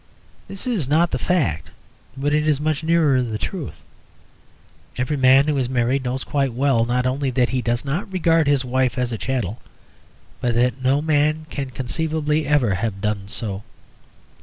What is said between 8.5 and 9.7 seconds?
wife as a chattel,